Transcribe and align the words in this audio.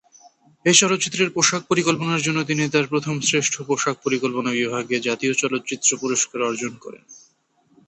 এই 0.65 0.75
চলচ্চিত্রের 0.75 1.29
পোশাক 1.29 1.61
পরিকল্পনার 1.65 2.21
জন্য 2.21 2.39
তিনি 2.43 2.63
তার 2.69 2.85
প্রথম 2.87 3.15
শ্রেষ্ঠ 3.21 3.55
পোশাক 3.61 3.95
পরিকল্পনা 4.05 4.51
বিভাগে 4.51 4.97
জাতীয় 4.99 5.33
চলচ্চিত্র 5.33 5.89
পুরস্কার 5.97 6.39
অর্জন 6.41 6.73
করেন। 6.83 7.03